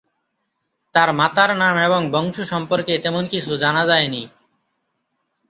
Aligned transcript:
তার 0.95 1.09
মাতার 1.13 1.51
নাম 1.57 1.75
এবং 1.79 2.01
বংশ 2.11 2.37
সর্ম্পকে 2.41 2.93
তেমন 2.97 3.23
কিছু 3.27 3.51
জানা 3.57 3.83
যায়নি। 3.85 4.23